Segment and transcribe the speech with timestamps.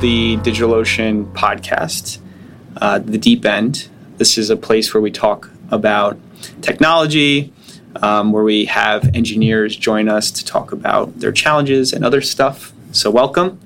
[0.00, 2.18] the DigitalOcean podcast,
[2.82, 3.88] uh, The Deep End.
[4.18, 6.18] This is a place where we talk about
[6.60, 7.50] technology,
[8.02, 12.74] um, where we have engineers join us to talk about their challenges and other stuff.
[12.92, 13.58] So, welcome.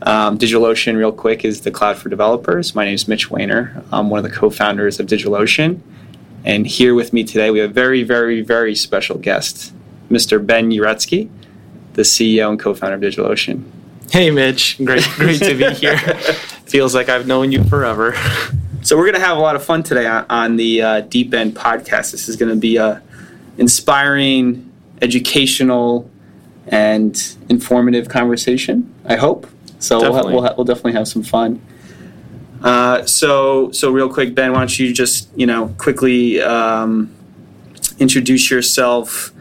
[0.00, 2.74] Um, DigitalOcean, real quick, is the cloud for developers.
[2.74, 3.84] My name is Mitch Wainer.
[3.92, 5.80] I'm one of the co founders of DigitalOcean.
[6.46, 9.74] And here with me today, we have a very, very, very special guest,
[10.10, 10.44] Mr.
[10.44, 11.28] Ben Uretsky,
[11.92, 13.64] the CEO and co founder of DigitalOcean.
[14.10, 14.78] Hey, Mitch.
[14.82, 15.96] Great, great to be here.
[16.66, 18.14] Feels like I've known you forever.
[18.82, 21.34] So, we're going to have a lot of fun today on, on the uh, Deep
[21.34, 22.12] End podcast.
[22.12, 23.02] This is going to be a
[23.58, 26.10] inspiring, educational,
[26.68, 29.46] and informative conversation, I hope.
[29.78, 30.34] So we'll, ha- Definitely.
[30.34, 31.60] we'll, ha- we'll definitely have some fun.
[32.62, 37.14] Uh, so so real quick, Ben, why don't you just you know quickly um,
[37.98, 39.32] introduce yourself?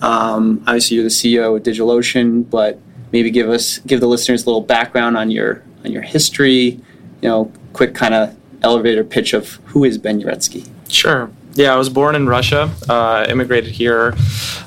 [0.00, 2.78] Um, obviously, you're the CEO of DigitalOcean, but
[3.14, 6.80] maybe give us give the listeners a little background on your on your history.
[7.22, 10.68] You know, quick kind of elevator pitch of who is Ben Uretsky.
[10.88, 11.30] Sure.
[11.54, 12.68] Yeah, I was born in Russia.
[12.88, 14.12] Uh, immigrated here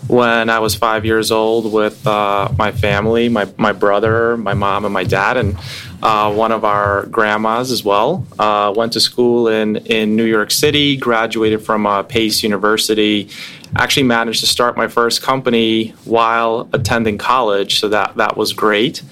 [0.07, 4.85] when I was five years old with uh, my family, my, my brother, my mom,
[4.85, 5.57] and my dad, and
[6.01, 8.25] uh, one of our grandmas as well.
[8.39, 13.29] Uh, went to school in, in New York City, graduated from uh, Pace University.
[13.75, 19.03] Actually, managed to start my first company while attending college, so that, that was great.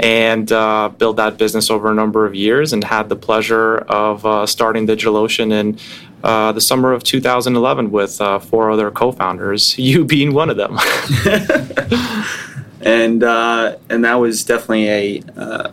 [0.00, 4.24] And uh, built that business over a number of years, and had the pleasure of
[4.26, 5.78] uh, starting DigitalOcean in
[6.24, 10.78] uh, the summer of 2011 with uh, four other co-founders, you being one of them.
[12.80, 15.70] and uh, and that was definitely a uh,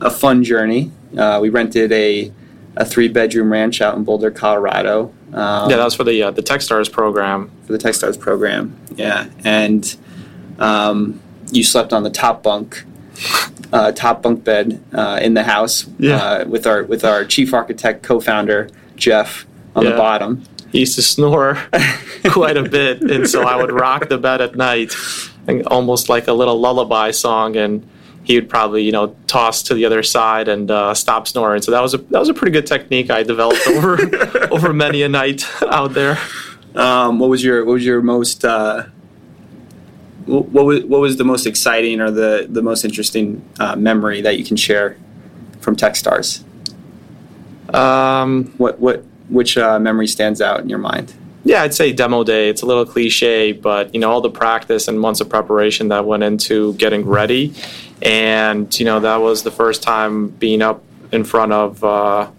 [0.00, 0.90] a fun journey.
[1.12, 2.32] We rented a
[2.76, 5.12] a three bedroom ranch out in Boulder, Colorado.
[5.32, 7.50] Um, yeah, that was for the uh, the TechStars program.
[7.66, 8.76] for the TechStars program.
[8.96, 9.96] Yeah, and
[10.58, 11.20] um,
[11.50, 12.84] you slept on the top bunk,
[13.72, 16.16] uh, top bunk bed uh, in the house Yeah.
[16.16, 20.42] uh, with our with our chief architect co-founder Jeff on the bottom.
[20.70, 21.58] He used to snore
[22.30, 24.94] quite a bit, and so I would rock the bed at night,
[25.46, 27.86] and almost like a little lullaby song, and
[28.24, 31.62] he would probably you know toss to the other side and uh, stop snoring.
[31.62, 33.98] So that was a that was a pretty good technique I developed over
[34.52, 36.18] over many a night out there.
[36.74, 38.84] Um, what was your what was your most uh,
[40.26, 44.38] what was what was the most exciting or the the most interesting uh, memory that
[44.38, 44.96] you can share
[45.60, 46.44] from TechStars?
[47.74, 51.14] Um, What what which uh, memory stands out in your mind?
[51.44, 52.48] Yeah, I'd say demo day.
[52.48, 56.04] It's a little cliche, but you know all the practice and months of preparation that
[56.04, 57.52] went into getting ready,
[58.02, 60.82] and you know that was the first time being up
[61.12, 61.82] in front of.
[61.82, 62.30] Uh,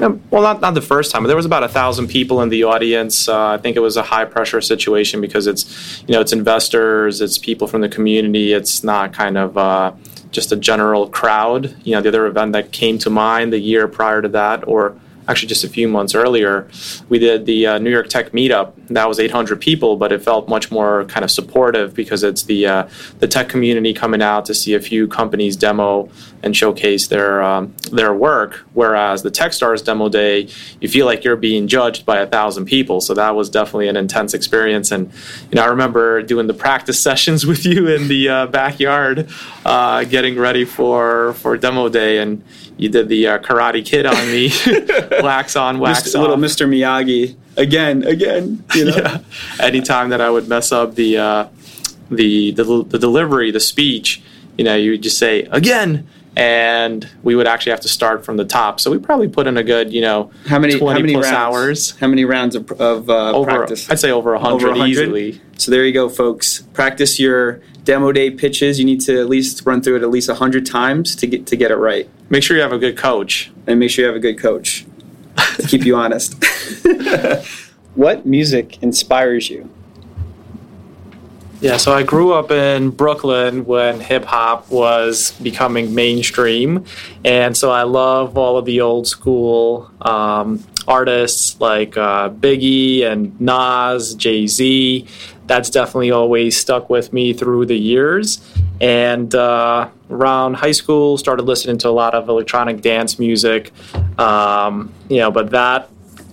[0.00, 2.64] well, not not the first time, but there was about a thousand people in the
[2.64, 3.28] audience.
[3.28, 7.20] Uh, I think it was a high pressure situation because it's you know it's investors,
[7.20, 8.52] it's people from the community.
[8.52, 9.56] It's not kind of.
[9.56, 9.92] Uh,
[10.34, 11.74] just a general crowd.
[11.84, 14.98] You know, the other event that came to mind the year prior to that, or
[15.28, 16.68] actually just a few months earlier,
[17.08, 18.72] we did the uh, New York Tech Meetup.
[18.88, 22.66] That was 800 people, but it felt much more kind of supportive because it's the
[22.66, 26.10] uh, the tech community coming out to see a few companies demo
[26.42, 28.64] and showcase their um, their work.
[28.74, 30.48] Whereas the TechStars demo day,
[30.80, 33.00] you feel like you're being judged by a thousand people.
[33.00, 34.90] So that was definitely an intense experience.
[34.90, 35.10] And
[35.50, 39.30] you know, I remember doing the practice sessions with you in the uh, backyard,
[39.64, 42.44] uh, getting ready for for demo day, and
[42.76, 44.52] you did the uh, Karate Kid on me,
[45.22, 46.16] wax on, wax Mr.
[46.16, 46.20] off.
[46.20, 46.68] little Mr.
[46.68, 48.64] Miyagi again, again.
[48.74, 48.96] You know.
[48.96, 49.18] yeah.
[49.60, 51.48] Anytime that I would mess up the uh,
[52.10, 54.22] the, the the delivery, the speech,
[54.58, 56.06] you know, you would just say again,
[56.36, 58.80] and we would actually have to start from the top.
[58.80, 60.78] So we probably put in a good, you know, How many?
[60.78, 61.90] twenty how many plus rounds, hours.
[61.98, 63.90] How many rounds of, of uh, Over, practice?
[63.90, 64.88] I'd say over a Over hundred 100?
[64.90, 65.40] easily.
[65.56, 66.62] So there you go, folks.
[66.72, 68.78] Practice your demo day pitches.
[68.78, 71.56] You need to at least run through it at least hundred times to get to
[71.56, 73.52] get it right, Make sure you have a good coach.
[73.66, 74.84] and make sure you have a good coach
[75.36, 76.42] to keep you honest.
[77.94, 79.70] what music inspires you?
[81.64, 86.84] Yeah, so I grew up in Brooklyn when hip hop was becoming mainstream.
[87.24, 93.40] And so I love all of the old school um, artists like uh, Biggie and
[93.40, 95.06] Nas, Jay Z.
[95.46, 98.46] That's definitely always stuck with me through the years.
[98.80, 103.72] And uh, around high school, started listening to a lot of electronic dance music.
[104.18, 105.90] Um, you know, but that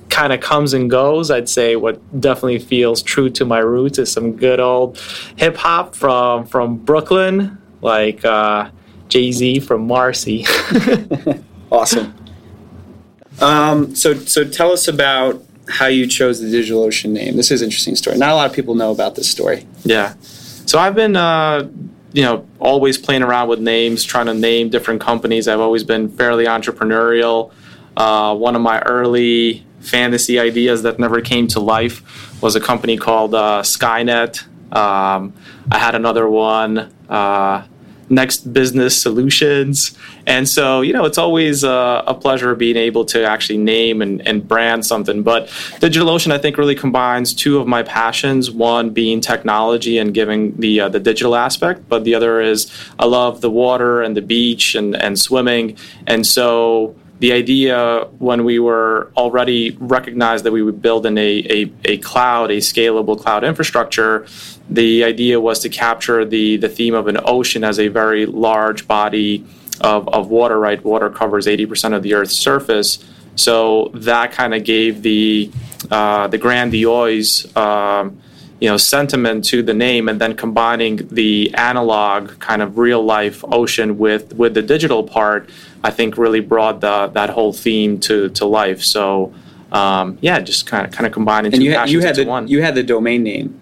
[0.10, 1.32] kind of comes and goes.
[1.32, 5.00] I'd say what definitely feels true to my roots is some good old
[5.38, 8.70] hip hop from from Brooklyn, like uh,
[9.10, 10.46] Jay Z from Marcy.
[11.72, 12.14] Awesome.
[13.40, 17.38] Um, so, so tell us about how you chose the DigitalOcean name.
[17.38, 18.18] This is an interesting story.
[18.18, 19.66] Not a lot of people know about this story.
[19.84, 20.16] yeah.
[20.22, 21.70] So I've been uh,
[22.14, 25.48] you know, always playing around with names, trying to name different companies.
[25.48, 27.52] I've always been fairly entrepreneurial.
[27.96, 32.98] Uh, one of my early fantasy ideas that never came to life was a company
[32.98, 34.44] called uh, Skynet.
[34.76, 35.34] Um,
[35.72, 37.66] I had another one, uh,
[38.10, 39.98] Next Business Solutions.
[40.26, 44.26] And so, you know, it's always uh, a pleasure being able to actually name and,
[44.28, 45.24] and brand something.
[45.24, 45.48] But
[45.80, 50.82] DigitalOcean, I think, really combines two of my passions one being technology and giving the,
[50.82, 54.76] uh, the digital aspect, but the other is I love the water and the beach
[54.76, 55.78] and, and swimming.
[56.06, 61.46] And so, the idea when we were already recognized that we would build in a,
[61.52, 64.26] a, a cloud, a scalable cloud infrastructure,
[64.72, 68.88] the idea was to capture the, the theme of an ocean as a very large
[68.88, 69.46] body
[69.82, 70.84] of, of water, right?
[70.84, 73.06] Water covers 80% of the Earth's surface.
[73.36, 75.52] So that kind of gave the,
[75.92, 78.20] uh, the grandiose um,
[78.62, 83.44] you know, sentiment to the name and then combining the analog kind of real life
[83.52, 85.50] ocean with, with the digital part
[85.84, 88.84] I think really brought the, that whole theme to, to life.
[88.84, 89.34] So
[89.72, 92.10] um, yeah, just kind of kind of combining and two you had, passions you had
[92.10, 92.48] into the one.
[92.48, 93.60] you had the domain name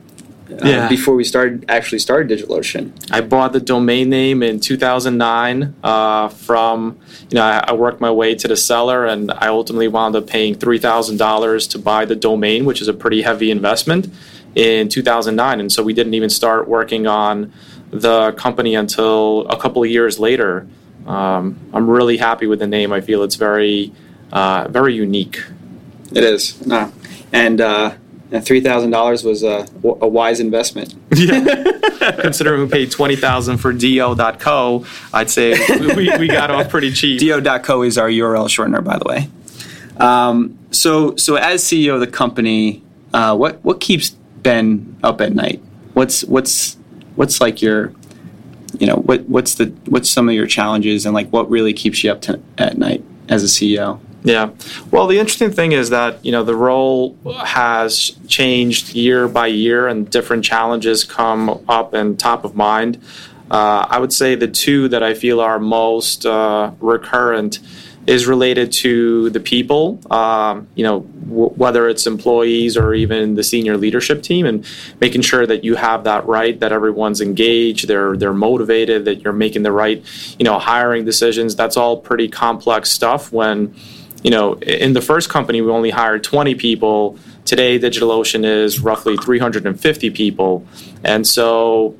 [0.51, 0.89] uh, Yeah.
[0.89, 2.91] before we started actually started DigitalOcean.
[3.11, 6.99] I bought the domain name in 2009 uh, from,
[7.29, 10.27] you know, I, I worked my way to the seller and I ultimately wound up
[10.27, 14.11] paying $3,000 to buy the domain, which is a pretty heavy investment
[14.55, 15.59] in 2009.
[15.59, 17.53] And so we didn't even start working on
[17.91, 20.67] the company until a couple of years later.
[21.07, 22.93] Um, I'm really happy with the name.
[22.93, 23.91] I feel it's very,
[24.31, 25.43] uh, very unique.
[26.11, 26.91] It is no,
[27.31, 27.95] and uh,
[28.41, 30.95] three thousand dollars was a, a wise investment.
[31.99, 32.21] Yeah.
[32.21, 35.59] Considering we paid 20000 for do.co, I'd say
[35.95, 37.19] we, we got off pretty cheap.
[37.19, 39.29] Do.co is our URL shortener, by the way.
[39.97, 42.81] Um, so, so as CEO of the company,
[43.13, 45.61] uh, what what keeps Ben up at night?
[45.93, 46.77] What's what's
[47.15, 47.93] what's like your,
[48.79, 52.03] you know, what what's the what's some of your challenges and like what really keeps
[52.03, 53.99] you up to, at night as a CEO?
[54.23, 54.51] Yeah.
[54.91, 59.87] Well, the interesting thing is that, you know, the role has changed year by year
[59.87, 63.01] and different challenges come up and top of mind.
[63.49, 67.59] Uh, I would say the two that I feel are most uh, recurrent
[68.09, 73.43] is related to the people, um, you know, w- whether it's employees or even the
[73.43, 74.65] senior leadership team, and
[74.99, 79.31] making sure that you have that right, that everyone's engaged, they're they're motivated, that you're
[79.31, 80.03] making the right,
[80.39, 81.55] you know, hiring decisions.
[81.55, 83.31] That's all pretty complex stuff.
[83.31, 83.75] When,
[84.23, 87.17] you know, in the first company we only hired 20 people.
[87.45, 90.67] Today, DigitalOcean is roughly 350 people,
[91.03, 91.95] and so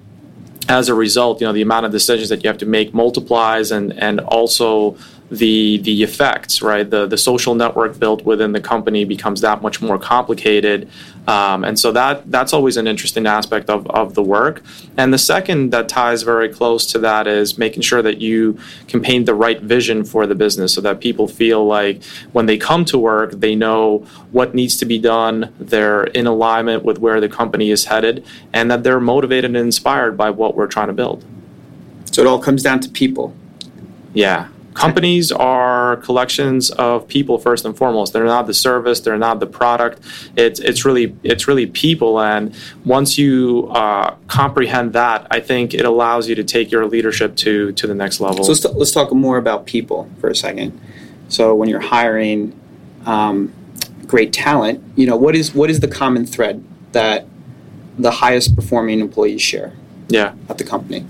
[0.67, 3.71] as a result, you know, the amount of decisions that you have to make multiplies
[3.71, 4.95] and, and also
[5.31, 6.89] the the effects, right?
[6.89, 10.89] The the social network built within the company becomes that much more complicated.
[11.27, 14.63] Um, and so that that's always an interesting aspect of, of the work.
[14.97, 19.01] And the second that ties very close to that is making sure that you can
[19.01, 22.83] paint the right vision for the business so that people feel like when they come
[22.85, 23.99] to work, they know
[24.31, 28.71] what needs to be done, they're in alignment with where the company is headed, and
[28.71, 31.23] that they're motivated and inspired by what we're trying to build.
[32.11, 33.35] So it all comes down to people.
[34.13, 34.47] Yeah.
[34.73, 38.13] Companies are collections of people first and foremost.
[38.13, 38.99] They're not the service.
[38.99, 39.99] They're not the product.
[40.37, 42.19] It's it's really it's really people.
[42.19, 47.35] And once you uh, comprehend that, I think it allows you to take your leadership
[47.37, 48.43] to to the next level.
[48.43, 50.79] So let's, t- let's talk more about people for a second.
[51.27, 52.59] So when you're hiring
[53.05, 53.53] um,
[54.07, 57.25] great talent, you know what is what is the common thread that
[57.97, 59.73] the highest performing employees share
[60.07, 60.33] yeah.
[60.47, 61.05] at the company?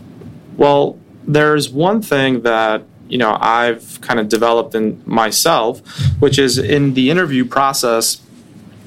[0.57, 5.81] Well, there's one thing that you know I've kind of developed in myself,
[6.19, 8.21] which is in the interview process.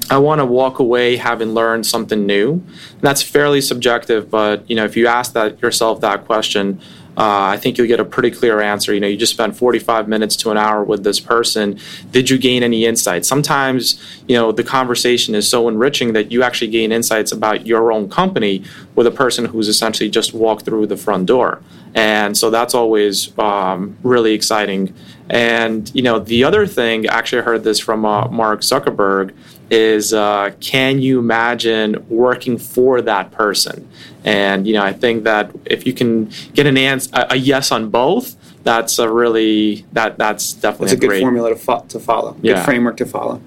[0.09, 2.51] I want to walk away having learned something new.
[2.53, 6.81] And that's fairly subjective, but you know, if you ask that yourself that question,
[7.17, 8.93] uh, I think you'll get a pretty clear answer.
[8.93, 11.79] You know, you just spent 45 minutes to an hour with this person.
[12.11, 13.27] Did you gain any insights?
[13.27, 17.91] Sometimes, you know, the conversation is so enriching that you actually gain insights about your
[17.91, 18.63] own company
[18.95, 21.61] with a person who's essentially just walked through the front door.
[21.95, 24.93] And so that's always um, really exciting.
[25.29, 29.33] And, you know, the other thing, actually, I heard this from uh, Mark Zuckerberg,
[29.71, 33.89] is uh, can you imagine working for that person?
[34.23, 37.71] And, you know, I think that if you can get an answer, a, a yes
[37.71, 41.85] on both, that's a really, that that's definitely That's a good great, formula to, fo-
[41.89, 42.33] to follow.
[42.33, 42.63] Good Yeah.
[42.65, 43.41] framework to follow.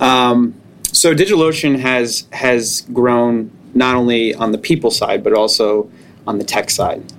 [0.00, 0.54] Um,
[0.92, 5.90] so DigitalOcean has has grown not only on the people side but also
[6.26, 7.12] on the tech side.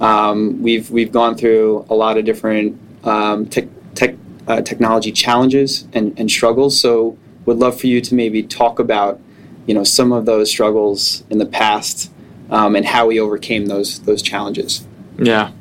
[0.00, 4.14] Um, we've we've gone through a lot of different um, tech, tech
[4.46, 6.78] uh, technology challenges and, and struggles.
[6.78, 9.20] So would love for you to maybe talk about
[9.66, 12.10] you know some of those struggles in the past
[12.50, 14.86] um, and how we overcame those those challenges.
[15.18, 15.52] Yeah.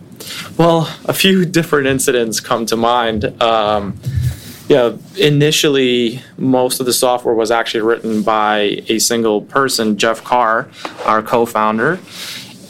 [0.57, 3.41] Well, a few different incidents come to mind.
[3.41, 3.99] Um,
[4.67, 10.69] yeah, initially, most of the software was actually written by a single person, Jeff Carr,
[11.05, 11.99] our co founder.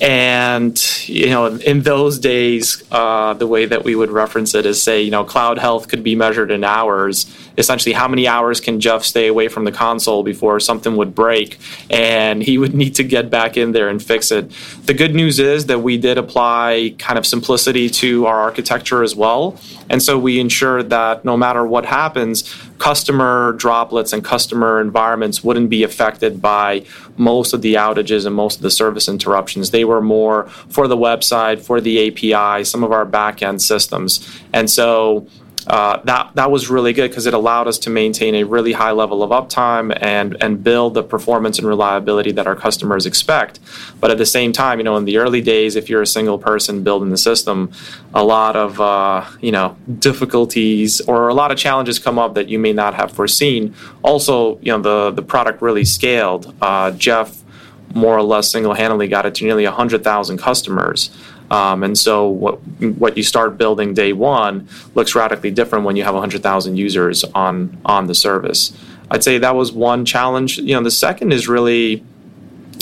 [0.01, 4.81] And you know, in those days, uh, the way that we would reference it is
[4.81, 7.25] say, you know, cloud health could be measured in hours.
[7.57, 11.57] Essentially, how many hours can Jeff stay away from the console before something would break,
[11.89, 14.51] and he would need to get back in there and fix it.
[14.85, 19.15] The good news is that we did apply kind of simplicity to our architecture as
[19.15, 19.57] well,
[19.89, 22.43] and so we ensured that no matter what happens,
[22.79, 26.85] customer droplets and customer environments wouldn't be affected by
[27.17, 29.71] most of the outages and most of the service interruptions.
[29.71, 34.27] They were more for the website, for the API, some of our backend systems.
[34.53, 35.27] And so
[35.67, 38.91] uh, that that was really good because it allowed us to maintain a really high
[38.91, 43.59] level of uptime and and build the performance and reliability that our customers expect.
[43.99, 46.37] But at the same time, you know, in the early days, if you're a single
[46.37, 47.71] person building the system,
[48.13, 52.47] a lot of uh, you know difficulties or a lot of challenges come up that
[52.49, 53.73] you may not have foreseen.
[54.03, 56.53] Also, you know, the the product really scaled.
[56.61, 57.41] Uh, Jeff
[57.93, 61.09] more or less single-handedly got it to nearly 100,000 customers.
[61.51, 66.03] Um, and so what what you start building day one looks radically different when you
[66.03, 68.75] have 100,000 users on on the service.
[69.11, 70.57] I'd say that was one challenge.
[70.57, 72.03] You know, the second is really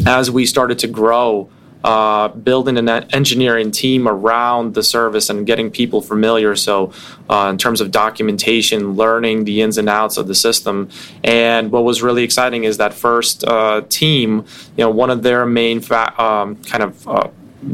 [0.05, 1.50] as we started to grow.
[1.84, 6.55] Uh, building an engineering team around the service and getting people familiar.
[6.55, 6.93] So,
[7.29, 10.88] uh, in terms of documentation, learning the ins and outs of the system.
[11.25, 14.46] And what was really exciting is that first uh, team,
[14.77, 17.27] you know, one of their main fa- um, kind of uh,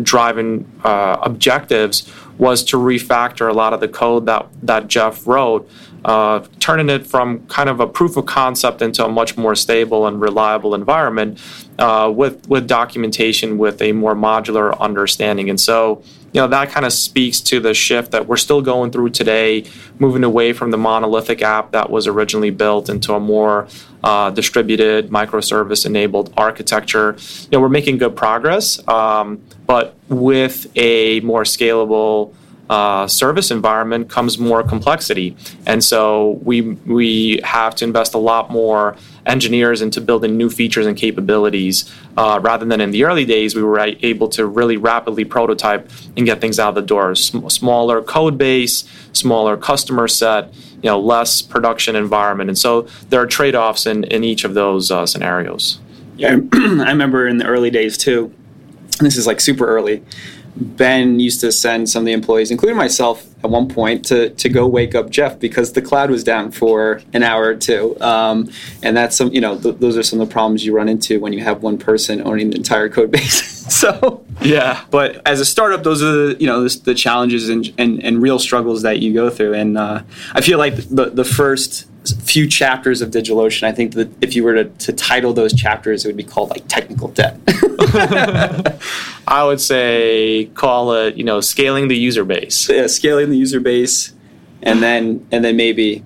[0.04, 5.70] driving uh, objectives was to refactor a lot of the code that, that Jeff wrote,
[6.06, 10.08] uh, turning it from kind of a proof of concept into a much more stable
[10.08, 11.42] and reliable environment
[11.78, 15.50] uh, with, with documentation with a more modular understanding.
[15.50, 18.92] And so, you know, that kind of speaks to the shift that we're still going
[18.92, 19.66] through today,
[19.98, 23.68] moving away from the monolithic app that was originally built into a more
[24.04, 27.16] uh, distributed microservice enabled architecture.
[27.44, 32.34] You know, we're making good progress, um, but with a more scalable
[32.70, 35.36] uh, service environment comes more complexity,
[35.66, 38.96] and so we we have to invest a lot more
[39.26, 43.64] engineers into building new features and capabilities uh, rather than in the early days we
[43.64, 47.16] were able to really rapidly prototype and get things out of the door.
[47.16, 53.20] Sm- smaller code base, smaller customer set, you know, less production environment, and so there
[53.20, 55.80] are trade offs in in each of those uh, scenarios.
[56.18, 58.32] Yeah, I remember in the early days too.
[59.00, 60.04] This is like super early
[60.56, 64.50] Ben used to send some of the employees, including myself, at one point to, to
[64.50, 68.00] go wake up Jeff because the cloud was down for an hour or two.
[68.02, 68.52] Um,
[68.84, 71.20] and that's some, you know, th- those are some of the problems you run into
[71.20, 73.44] when you have one person owning the entire code base.
[73.74, 74.84] so, yeah.
[74.92, 78.22] But as a startup, those are the, you know, the, the challenges and, and, and
[78.22, 79.54] real struggles that you go through.
[79.54, 80.04] And uh,
[80.34, 81.89] I feel like the, the first
[82.22, 86.06] few chapters of DigitalOcean, I think that if you were to, to title those chapters,
[86.06, 87.40] it would be called like technical debt.
[89.28, 92.70] I would say call it, you know, scaling the user base.
[92.70, 94.14] Yeah, scaling the user base,
[94.62, 96.04] and then and then maybe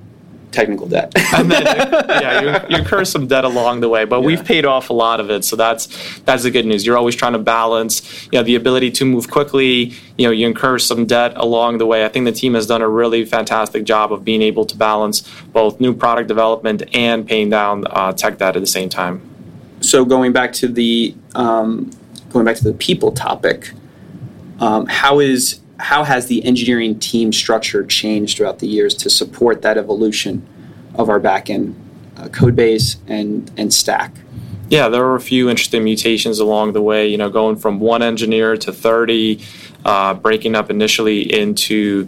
[0.54, 1.12] technical debt.
[1.34, 4.26] and then, yeah, you, you, incur some debt along the way, but yeah.
[4.26, 5.88] we've paid off a lot of it, so that's
[6.22, 6.86] that's the good news.
[6.86, 9.94] You're always trying to balance, you know, the ability to move quickly.
[10.18, 12.06] You know, you incur some debt along the way.
[12.06, 15.22] I think the team has done a really fantastic job of being able to balance
[15.52, 19.22] both new product development and paying down uh, tech debt at the same time.
[19.82, 21.92] So going back to the um,
[22.30, 23.72] going back to the people topic,
[24.60, 29.62] um, how is how has the engineering team structure changed throughout the years to support
[29.64, 30.46] that evolution
[30.96, 31.76] of our backend
[32.18, 34.14] uh, code base and and stack?
[34.70, 37.08] Yeah, there were a few interesting mutations along the way.
[37.08, 39.42] You know, going from one engineer to thirty,
[39.86, 42.08] uh, breaking up initially into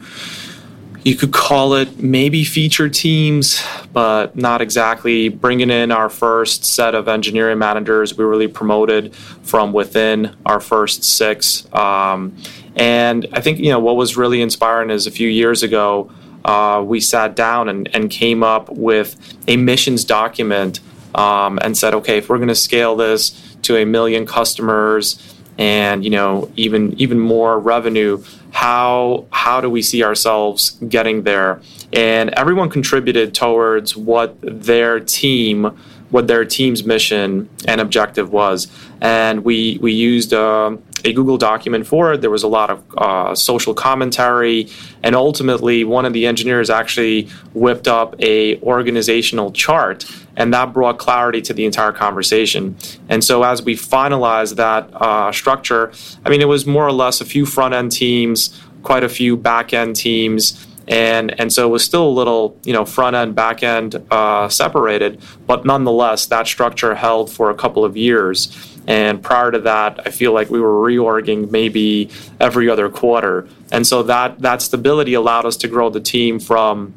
[1.06, 5.30] you could call it maybe feature teams, but not exactly.
[5.30, 11.04] Bringing in our first set of engineering managers, we really promoted from within our first
[11.04, 11.72] six.
[11.74, 12.36] Um,
[12.76, 16.12] and I think you know what was really inspiring is a few years ago
[16.44, 19.16] uh, we sat down and, and came up with
[19.48, 20.80] a missions document
[21.14, 26.04] um, and said, okay, if we're going to scale this to a million customers and
[26.04, 28.22] you know even even more revenue
[28.56, 31.60] how how do we see ourselves getting there?
[31.92, 35.78] And everyone contributed towards what their team
[36.10, 38.68] what their team's mission and objective was.
[39.02, 42.22] And we we used uh, a Google document for it.
[42.22, 44.68] There was a lot of uh, social commentary,
[45.04, 50.98] and ultimately, one of the engineers actually whipped up a organizational chart, and that brought
[50.98, 52.76] clarity to the entire conversation.
[53.08, 55.92] And so, as we finalized that uh, structure,
[56.26, 59.38] I mean, it was more or less a few front end teams, quite a few
[59.38, 63.34] back end teams and and so it was still a little you know front end
[63.34, 69.22] back end uh, separated but nonetheless that structure held for a couple of years and
[69.22, 74.04] prior to that i feel like we were reorging maybe every other quarter and so
[74.04, 76.94] that that stability allowed us to grow the team from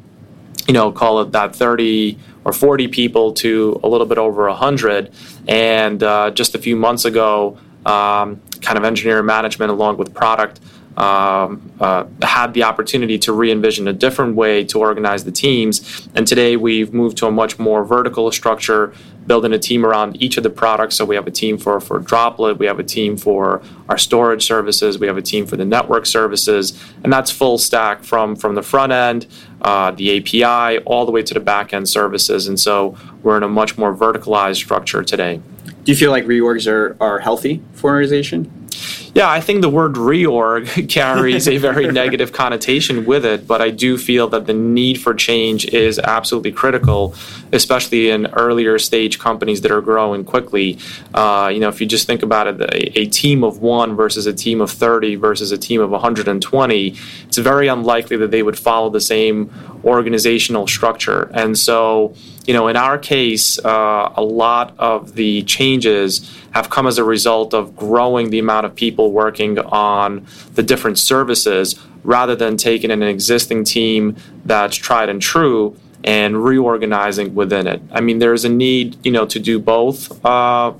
[0.67, 5.11] you know call it that 30 or 40 people to a little bit over 100
[5.47, 10.59] and uh, just a few months ago um, kind of engineering management along with product
[10.99, 16.09] um, uh, had the opportunity to re envision a different way to organize the teams.
[16.13, 18.93] And today we've moved to a much more vertical structure,
[19.29, 20.95] building a team around each of the products.
[20.95, 24.43] So we have a team for, for Droplet, we have a team for our storage
[24.43, 28.55] services, we have a team for the network services, and that's full stack from, from
[28.55, 29.27] the front end,
[29.61, 32.47] uh, the API, all the way to the back end services.
[32.47, 35.39] And so we're in a much more verticalized structure today.
[35.83, 38.67] Do you feel like reorgs are, are healthy for an organization?
[39.15, 43.71] Yeah, I think the word reorg carries a very negative connotation with it, but I
[43.71, 47.15] do feel that the need for change is absolutely critical,
[47.51, 50.77] especially in earlier stage companies that are growing quickly.
[51.13, 54.27] Uh, you know, if you just think about it, a, a, team of one versus
[54.27, 58.57] a team of 30 versus a team of 120, it's very unlikely that they would
[58.57, 59.51] follow the same
[59.83, 61.31] organizational structure.
[61.33, 62.13] And so,
[62.45, 67.03] you know, in our case, uh, a lot of the changes have come as a
[67.03, 70.25] result of growing the amount of people working on
[70.55, 74.15] the different services rather than taking an existing team
[74.45, 77.81] that's tried and true and reorganizing within it.
[77.91, 80.23] I mean, there's a need, you know, to do both.
[80.25, 80.73] Uh,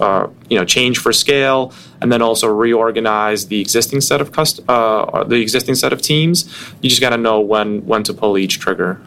[0.00, 4.60] uh, you know, change for scale, and then also reorganize the existing set of cust-
[4.68, 6.52] uh, the existing set of teams.
[6.80, 9.00] You just got to know when when to pull each trigger.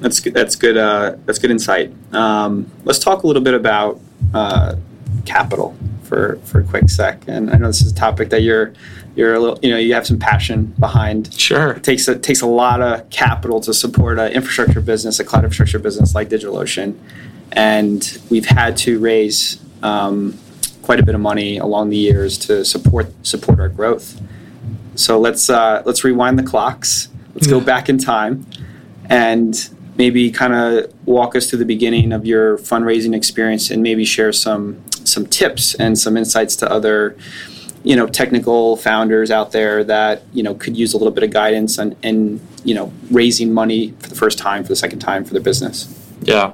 [0.00, 0.34] That's good.
[0.34, 0.76] That's good.
[0.76, 1.92] Uh, that's good insight.
[2.12, 4.00] Um, let's talk a little bit about
[4.34, 4.74] uh,
[5.24, 5.76] capital
[6.12, 7.24] for for a quick sec.
[7.26, 8.74] And I know this is a topic that you're
[9.16, 11.32] you're a little you know you have some passion behind.
[11.32, 11.72] Sure.
[11.72, 15.44] It takes a, takes a lot of capital to support an infrastructure business, a cloud
[15.44, 16.98] infrastructure business like DigitalOcean,
[17.52, 20.38] and we've had to raise um,
[20.82, 24.20] quite a bit of money along the years to support support our growth.
[24.96, 27.08] So let's uh, let's rewind the clocks.
[27.34, 28.46] Let's go back in time
[29.08, 29.54] and
[29.96, 34.32] maybe kind of walk us through the beginning of your fundraising experience and maybe share
[34.32, 37.16] some some tips and some insights to other
[37.84, 41.30] you know technical founders out there that you know could use a little bit of
[41.30, 45.24] guidance and and you know raising money for the first time for the second time
[45.24, 45.98] for their business.
[46.22, 46.52] Yeah.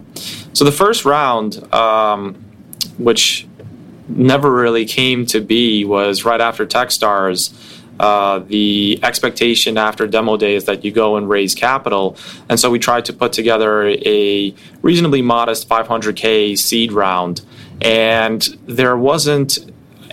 [0.55, 2.35] So the first round um,
[2.97, 3.47] which
[4.09, 7.53] never really came to be was right after techstars
[8.01, 12.17] uh, the expectation after demo day is that you go and raise capital.
[12.49, 17.43] And so we tried to put together a reasonably modest 500K seed round.
[17.81, 19.59] And there wasn't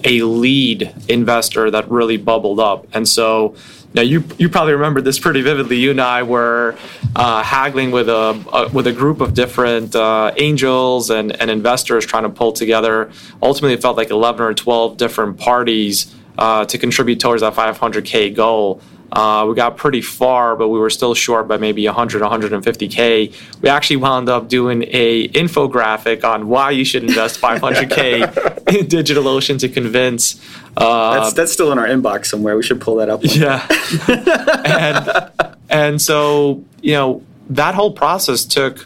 [0.04, 2.88] a lead investor that really bubbled up.
[2.93, 3.56] And so
[3.95, 5.78] now you you probably remember this pretty vividly.
[5.78, 6.76] You and I were
[7.15, 12.06] uh, haggling with a, a, with a group of different uh, angels and, and investors
[12.06, 13.10] trying to pull together.
[13.41, 18.34] Ultimately, it felt like eleven or twelve different parties uh, to contribute towards that 500k
[18.36, 18.82] goal.
[19.12, 23.62] Uh, we got pretty far, but we were still short by maybe 100, 150k.
[23.62, 28.21] We actually wound up doing a infographic on why you should invest 500k
[28.76, 30.41] in DigitalOcean to convince.
[30.76, 32.58] Uh, that's that's still in our inbox somewhere.
[32.58, 33.21] We should pull that up.
[33.24, 33.65] Yeah,
[34.65, 38.86] and and so you know that whole process took.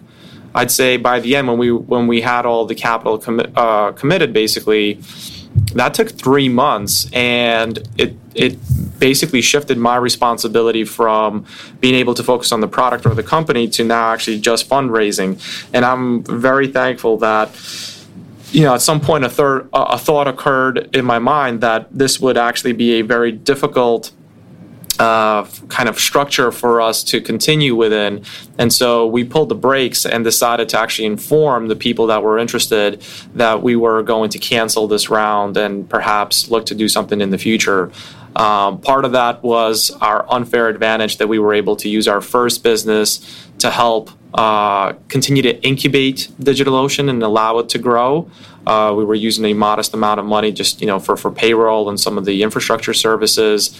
[0.53, 3.93] I'd say by the end, when we when we had all the capital commi- uh,
[3.93, 4.99] committed, basically,
[5.75, 8.57] that took three months, and it it
[8.99, 11.45] basically shifted my responsibility from
[11.79, 15.41] being able to focus on the product or the company to now actually just fundraising.
[15.73, 17.49] And I'm very thankful that
[18.51, 22.19] you know at some point a third a thought occurred in my mind that this
[22.19, 24.11] would actually be a very difficult
[24.99, 28.21] uh, kind of structure for us to continue within.
[28.57, 32.37] And so we pulled the brakes and decided to actually inform the people that were
[32.37, 33.01] interested
[33.35, 37.29] that we were going to cancel this round and perhaps look to do something in
[37.29, 37.91] the future.
[38.35, 42.21] Um, part of that was our unfair advantage that we were able to use our
[42.21, 48.29] first business to help uh, continue to incubate DigitalOcean and allow it to grow.
[48.67, 51.89] Uh, we were using a modest amount of money just you know for, for payroll
[51.89, 53.75] and some of the infrastructure services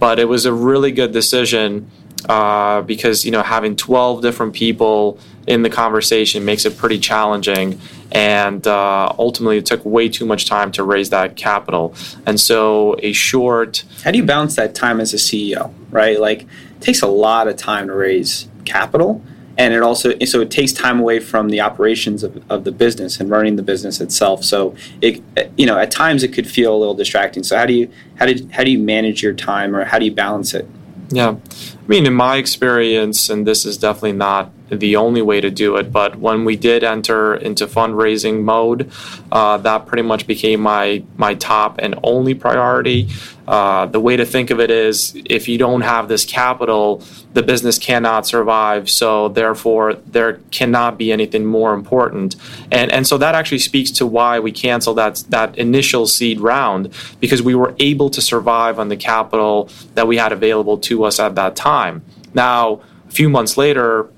[0.00, 1.88] but it was a really good decision
[2.28, 7.80] uh, because you know having 12 different people in the conversation makes it pretty challenging
[8.12, 11.94] and uh, ultimately it took way too much time to raise that capital.
[12.26, 16.18] And so a short how do you balance that time as a ceo right?
[16.18, 19.22] Like it takes a lot of time to raise capital
[19.60, 23.20] and it also so it takes time away from the operations of, of the business
[23.20, 24.42] and running the business itself.
[24.42, 25.22] So it
[25.58, 27.42] you know at times it could feel a little distracting.
[27.42, 30.06] So how do you how did how do you manage your time or how do
[30.06, 30.66] you balance it?
[31.10, 31.36] Yeah.
[31.36, 35.76] I mean in my experience and this is definitely not the only way to do
[35.76, 35.92] it.
[35.92, 38.90] But when we did enter into fundraising mode,
[39.32, 43.08] uh, that pretty much became my my top and only priority.
[43.48, 47.02] Uh, the way to think of it is, if you don't have this capital,
[47.32, 48.88] the business cannot survive.
[48.88, 52.36] So therefore, there cannot be anything more important.
[52.70, 56.94] And and so that actually speaks to why we canceled that that initial seed round
[57.18, 61.18] because we were able to survive on the capital that we had available to us
[61.18, 62.02] at that time.
[62.34, 64.08] Now, a few months later,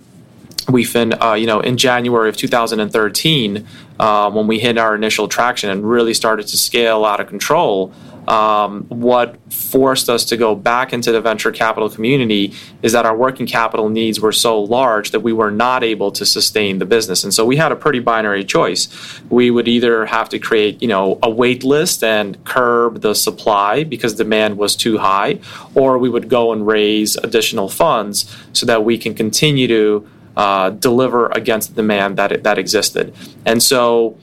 [0.68, 3.66] we fin uh, you know in January of 2013
[3.98, 7.92] uh, when we hit our initial traction and really started to scale out of control
[8.28, 13.16] um, what forced us to go back into the venture capital community is that our
[13.16, 17.24] working capital needs were so large that we were not able to sustain the business.
[17.24, 18.88] And so we had a pretty binary choice.
[19.28, 23.84] We would either have to create you know a wait list and curb the supply
[23.84, 25.40] because demand was too high
[25.74, 30.70] or we would go and raise additional funds so that we can continue to uh,
[30.70, 33.14] deliver against the demand that that existed.
[33.44, 34.18] And so,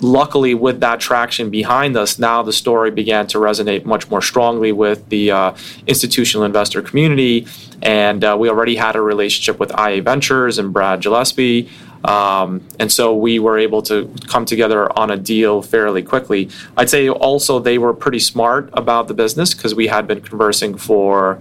[0.00, 4.72] luckily, with that traction behind us, now the story began to resonate much more strongly
[4.72, 7.46] with the uh, institutional investor community.
[7.80, 11.68] And uh, we already had a relationship with IA Ventures and Brad Gillespie.
[12.04, 16.50] Um, and so we were able to come together on a deal fairly quickly.
[16.76, 20.76] I'd say also they were pretty smart about the business because we had been conversing
[20.76, 21.40] for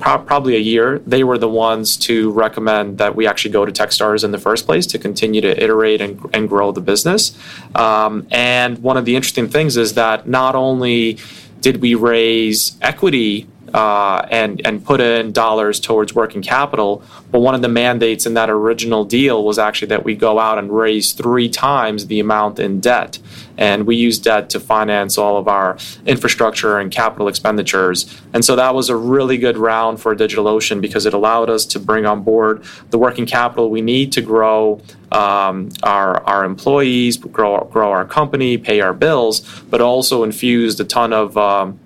[0.00, 3.72] pro- probably a year, they were the ones to recommend that we actually go to
[3.72, 7.36] Techstars in the first place to continue to iterate and, and grow the business.
[7.74, 11.18] Um, and one of the interesting things is that not only
[11.60, 17.02] did we raise equity uh, and and put in dollars towards working capital.
[17.30, 20.58] But one of the mandates in that original deal was actually that we go out
[20.58, 23.18] and raise three times the amount in debt,
[23.60, 28.20] and we use debt to finance all of our infrastructure and capital expenditures.
[28.32, 31.78] And so that was a really good round for DigitalOcean because it allowed us to
[31.78, 34.80] bring on board the working capital we need to grow
[35.12, 40.84] um, our our employees, grow grow our company, pay our bills, but also infused a
[40.84, 41.78] ton of um,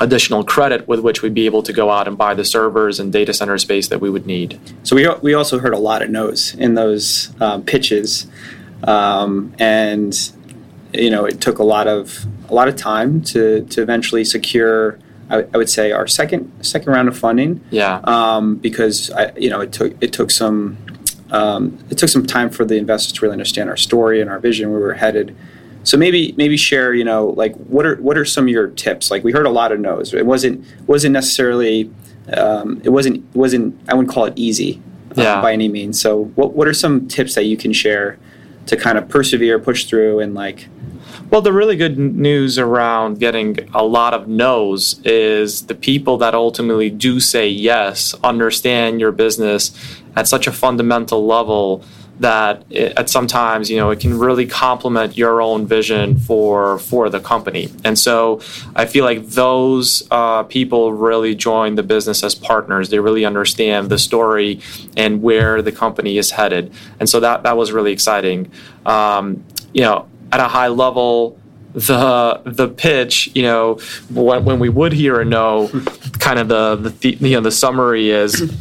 [0.00, 3.12] additional credit with which we'd be able to go out and buy the servers and
[3.12, 4.58] data center space that we would need.
[4.82, 8.26] So we, we also heard a lot of no's in those um, pitches,
[8.84, 10.14] um, and
[10.92, 14.98] you know it took a lot of a lot of time to to eventually secure.
[15.28, 17.60] I, I would say our second second round of funding.
[17.70, 18.00] Yeah.
[18.04, 20.76] Um, because I, you know it took it took some
[21.30, 24.40] um, it took some time for the investors to really understand our story and our
[24.40, 25.36] vision where we were headed.
[25.84, 29.10] So maybe maybe share you know like what are what are some of your tips?
[29.10, 30.12] Like we heard a lot of no's.
[30.12, 31.90] It wasn't wasn't necessarily
[32.36, 34.82] um, it wasn't wasn't I wouldn't call it easy
[35.16, 35.40] uh, yeah.
[35.40, 36.00] by any means.
[36.00, 38.18] So what what are some tips that you can share
[38.66, 40.68] to kind of persevere, push through, and like
[41.30, 46.34] well, the really good news around getting a lot of no's is the people that
[46.34, 49.70] ultimately do say yes understand your business
[50.16, 51.84] at such a fundamental level
[52.18, 57.08] that it, at sometimes you know it can really complement your own vision for for
[57.08, 57.68] the company.
[57.84, 58.40] And so
[58.74, 62.90] i feel like those uh, people really join the business as partners.
[62.90, 64.60] They really understand the story
[64.96, 66.72] and where the company is headed.
[66.98, 68.50] And so that that was really exciting.
[68.84, 71.38] Um, you know at a high level
[71.72, 73.78] the the pitch, you know,
[74.12, 75.68] when, when we would hear a no,
[76.18, 78.52] kind of the the you know the summary is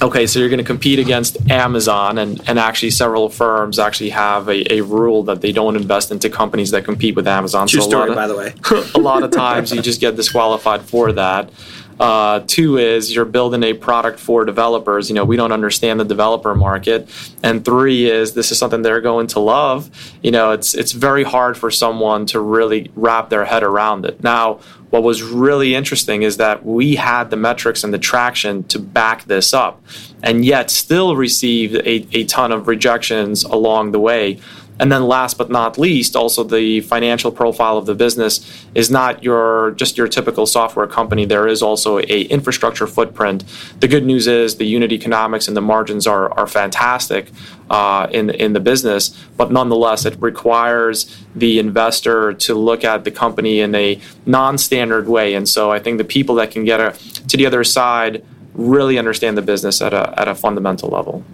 [0.00, 4.48] okay, so you're going to compete against Amazon, and, and actually several firms actually have
[4.48, 7.66] a, a rule that they don't invest into companies that compete with Amazon.
[7.66, 8.54] True so story, of, by the way.
[8.94, 11.50] a lot of times you just get disqualified for that.
[11.98, 15.08] Uh, two is you're building a product for developers.
[15.08, 17.08] You know, we don't understand the developer market.
[17.42, 19.90] And three is this is something they're going to love.
[20.22, 24.22] You know, it's it's very hard for someone to really wrap their head around it.
[24.22, 28.78] Now, what was really interesting is that we had the metrics and the traction to
[28.78, 29.82] back this up,
[30.22, 34.40] and yet still received a, a ton of rejections along the way.
[34.80, 38.40] And then last but not least, also the financial profile of the business
[38.74, 41.24] is not your just your typical software company.
[41.24, 43.44] There is also a infrastructure footprint.
[43.80, 47.30] The good news is the unit economics and the margins are are fantastic
[47.70, 53.10] uh, in in the business, but nonetheless, it requires the investor to look at the
[53.10, 55.34] company in a non-standard way.
[55.34, 56.92] And so I think the people that can get a,
[57.28, 61.24] to the other side really understand the business at a, at a fundamental level.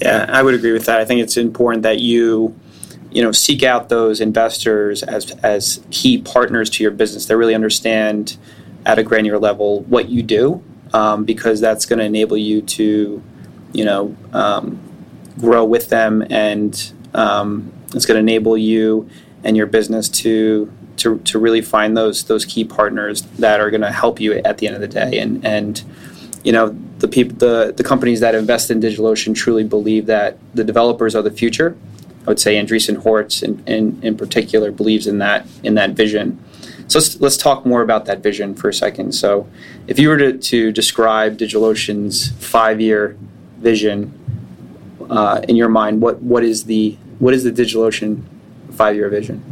[0.00, 1.00] Yeah, I would agree with that.
[1.00, 2.54] I think it's important that you
[3.10, 7.54] you know seek out those investors as as key partners to your business that really
[7.54, 8.36] understand
[8.84, 13.22] at a granular level what you do um, because that's going to enable you to
[13.72, 14.78] you know um,
[15.38, 19.08] grow with them and um, it's going to enable you
[19.44, 23.80] and your business to to, to really find those those key partners that are going
[23.80, 25.82] to help you at the end of the day and and
[26.44, 30.64] you know the people the, the companies that invest in DigitalOcean truly believe that the
[30.64, 31.76] developers are the future.
[32.26, 36.42] I would say Andreessen Horowitz in, in, in particular believes in that in that vision.
[36.88, 39.12] So let's, let's talk more about that vision for a second.
[39.12, 39.46] So
[39.86, 43.16] if you were to, to describe DigitalOcean's five year
[43.58, 44.14] vision
[45.10, 48.22] uh, in your mind what what is the what is the DigitalOcean
[48.70, 49.42] five year vision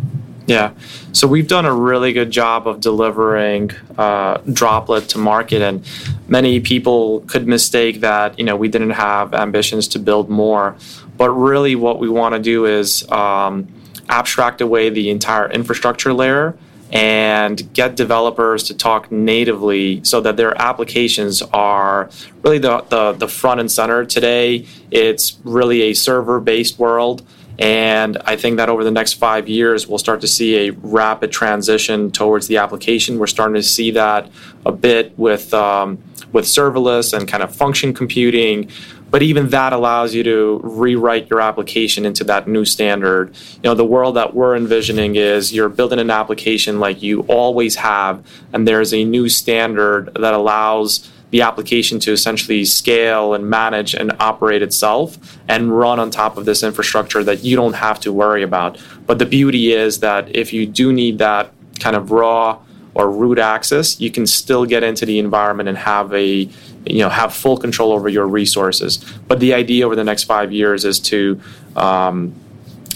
[0.46, 0.72] yeah.
[1.12, 5.84] So we've done a really good job of delivering uh, Droplet to market, and
[6.28, 10.76] many people could mistake that you know we didn't have ambitions to build more,
[11.16, 13.66] but really what we want to do is um,
[14.08, 16.56] abstract away the entire infrastructure layer
[16.92, 22.08] and get developers to talk natively so that their applications are
[22.42, 24.66] really the, the, the front and center today.
[24.90, 27.26] It's really a server based world
[27.58, 31.32] and I think that over the next five years, we'll start to see a rapid
[31.32, 33.18] transition towards the application.
[33.18, 34.30] We're starting to see that
[34.66, 35.98] a bit with um,
[36.32, 38.70] with serverless and kind of function computing.
[39.08, 43.34] But even that allows you to rewrite your application into that new standard.
[43.56, 47.76] You know, the world that we're envisioning is you're building an application like you always
[47.76, 53.94] have, and there's a new standard that allows the application to essentially scale and manage
[53.94, 58.12] and operate itself and run on top of this infrastructure that you don't have to
[58.12, 58.80] worry about.
[59.06, 62.58] But the beauty is that if you do need that kind of raw
[62.94, 66.48] or root access, you can still get into the environment and have a
[66.86, 68.98] you know have full control over your resources.
[69.28, 71.40] But the idea over the next five years is to
[71.74, 72.34] um,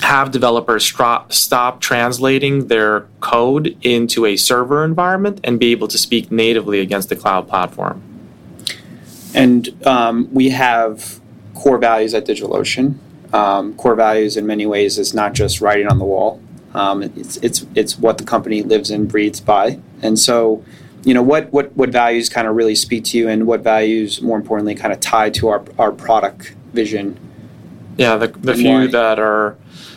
[0.00, 5.98] have developers stop, stop translating their code into a server environment and be able to
[5.98, 8.02] speak natively against the cloud platform.
[9.34, 11.20] And um, we have
[11.54, 12.96] core values at DigitalOcean.
[13.32, 16.42] Um, core values, in many ways, is not just writing on the wall.
[16.74, 19.78] Um, it's it's it's what the company lives and breathes by.
[20.02, 20.64] And so,
[21.04, 24.20] you know, what what what values kind of really speak to you, and what values,
[24.20, 27.18] more importantly, kind of tie to our our product vision.
[27.96, 28.86] Yeah, the the few why?
[28.88, 29.56] that are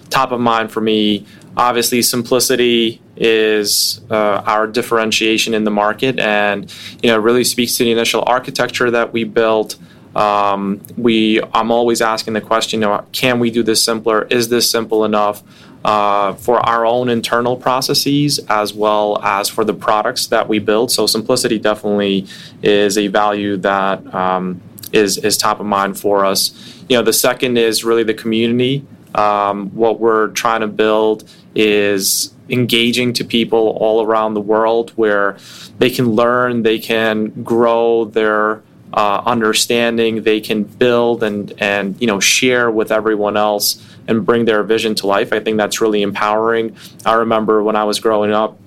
[0.10, 1.26] top of mind for me.
[1.56, 7.84] Obviously, simplicity is uh, our differentiation in the market, and you know really speaks to
[7.84, 9.78] the initial architecture that we built.
[10.16, 14.24] Um, we I'm always asking the question: you know, Can we do this simpler?
[14.30, 15.44] Is this simple enough?
[15.86, 20.90] Uh, for our own internal processes as well as for the products that we build.
[20.90, 22.26] So simplicity definitely
[22.62, 24.62] is a value that um,
[24.94, 26.54] is is top of mind for us.
[26.88, 28.86] You know, the second is really the community.
[29.14, 35.38] Um, what we're trying to build is engaging to people all around the world where
[35.80, 38.62] they can learn, they can grow their
[38.94, 44.46] uh, understanding, they can build and and you know share with everyone else and bring
[44.46, 45.34] their vision to life.
[45.34, 46.76] I think that's really empowering.
[47.06, 48.58] I remember when I was growing up,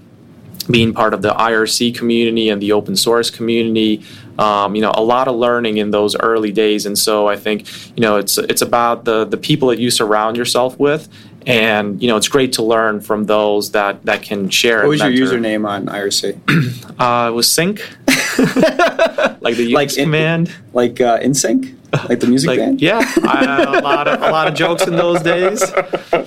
[0.71, 4.03] being part of the IRC community and the open source community.
[4.39, 7.67] Um, you know, a lot of learning in those early days, and so I think
[7.97, 11.09] you know it's it's about the the people that you surround yourself with,
[11.47, 14.81] and you know it's great to learn from those that that can share.
[14.81, 15.17] What was mentor.
[15.17, 16.99] your username on IRC?
[16.99, 17.81] uh, it was Sync,
[19.41, 22.81] like the like in, command, like uh, NSYNC, like the music like, band.
[22.83, 25.63] Yeah, I had a lot of a lot of jokes in those days.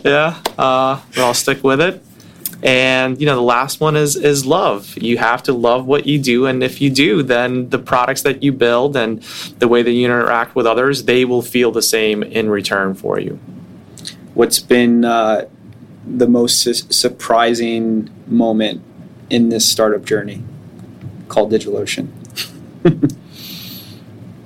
[0.03, 2.01] Yeah, uh, but I'll stick with it.
[2.63, 4.97] And you know, the last one is is love.
[4.97, 8.41] You have to love what you do, and if you do, then the products that
[8.43, 9.21] you build and
[9.59, 13.19] the way that you interact with others, they will feel the same in return for
[13.19, 13.39] you.
[14.33, 15.47] What's been uh,
[16.05, 18.81] the most su- surprising moment
[19.29, 20.43] in this startup journey
[21.29, 22.07] called DigitalOcean?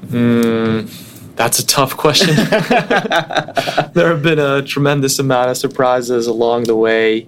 [0.08, 2.36] mm, that's a tough question.
[3.94, 7.28] there have been a tremendous amount of surprises along the way.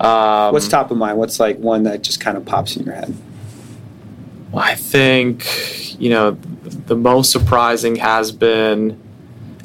[0.00, 1.18] Um, What's top of mind?
[1.18, 3.14] What's like one that just kind of pops in your head?
[4.50, 5.46] Well, I think
[6.00, 6.32] you know
[6.86, 9.00] the most surprising has been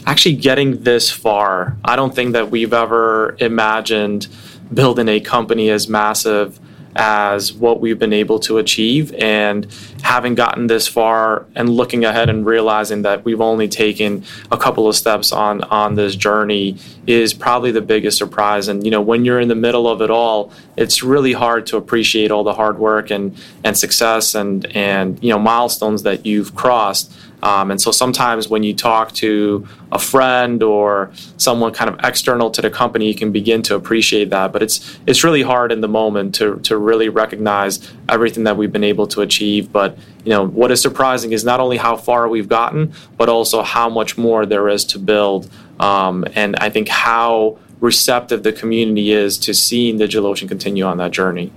[0.05, 1.77] actually getting this far.
[1.83, 4.27] I don't think that we've ever imagined
[4.73, 6.59] building a company as massive
[6.97, 9.13] as what we've been able to achieve.
[9.13, 9.67] And
[10.01, 14.87] having gotten this far and looking ahead and realizing that we've only taken a couple
[14.87, 18.67] of steps on, on this journey is probably the biggest surprise.
[18.67, 21.77] And, you know, when you're in the middle of it all, it's really hard to
[21.77, 26.55] appreciate all the hard work and, and success and, and, you know, milestones that you've
[26.55, 27.13] crossed.
[27.43, 32.49] Um, and so sometimes when you talk to a friend or someone kind of external
[32.51, 34.51] to the company, you can begin to appreciate that.
[34.51, 38.71] But it's it's really hard in the moment to to really recognize everything that we've
[38.71, 39.71] been able to achieve.
[39.71, 43.61] But you know what is surprising is not only how far we've gotten, but also
[43.61, 45.49] how much more there is to build.
[45.79, 51.11] Um, and I think how receptive the community is to seeing DigitalOcean continue on that
[51.11, 51.51] journey.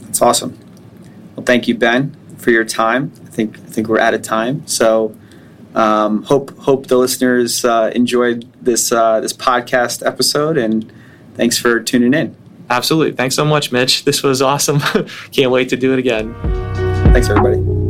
[0.00, 0.58] That's awesome.
[1.36, 3.12] Well, thank you, Ben, for your time.
[3.32, 4.66] I think I think we're out of time.
[4.66, 5.16] So
[5.74, 10.92] um, hope hope the listeners uh, enjoyed this uh, this podcast episode, and
[11.34, 12.36] thanks for tuning in.
[12.68, 13.16] Absolutely.
[13.16, 14.04] Thanks so much, Mitch.
[14.04, 14.80] This was awesome.
[15.32, 16.34] Can't wait to do it again.
[17.12, 17.81] Thanks, everybody.